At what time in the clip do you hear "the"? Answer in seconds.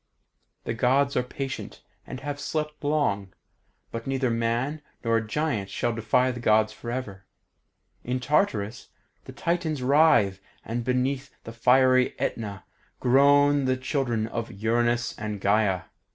0.63-0.73, 6.31-6.39, 9.25-9.31, 11.43-11.53, 13.65-13.77